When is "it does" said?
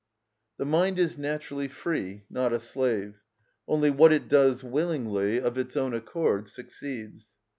4.11-4.63